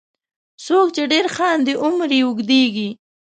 [0.65, 2.89] •څوک چې ډېر خاندي، عمر یې اوږدیږي.